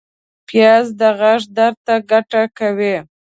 [0.47, 2.95] پیاز د غاښ درد ته ګټه کوي